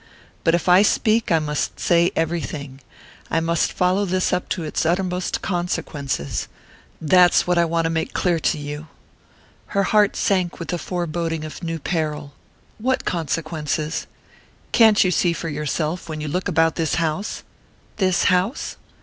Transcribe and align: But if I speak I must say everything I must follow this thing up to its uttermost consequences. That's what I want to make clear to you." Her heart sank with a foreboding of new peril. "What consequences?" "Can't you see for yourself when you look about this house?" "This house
But 0.43 0.55
if 0.55 0.67
I 0.67 0.81
speak 0.81 1.31
I 1.31 1.37
must 1.37 1.79
say 1.79 2.09
everything 2.15 2.81
I 3.29 3.39
must 3.39 3.71
follow 3.71 4.03
this 4.03 4.31
thing 4.31 4.37
up 4.37 4.49
to 4.49 4.63
its 4.63 4.83
uttermost 4.83 5.43
consequences. 5.43 6.47
That's 6.99 7.45
what 7.45 7.59
I 7.59 7.65
want 7.65 7.83
to 7.85 7.91
make 7.91 8.11
clear 8.15 8.39
to 8.39 8.57
you." 8.57 8.87
Her 9.77 9.83
heart 9.83 10.15
sank 10.15 10.57
with 10.59 10.73
a 10.73 10.79
foreboding 10.79 11.45
of 11.45 11.61
new 11.61 11.77
peril. 11.77 12.33
"What 12.79 13.05
consequences?" 13.05 14.07
"Can't 14.71 15.03
you 15.03 15.11
see 15.11 15.33
for 15.33 15.49
yourself 15.49 16.09
when 16.09 16.19
you 16.19 16.27
look 16.27 16.47
about 16.47 16.77
this 16.77 16.95
house?" 16.95 17.43
"This 17.97 18.23
house 18.23 18.77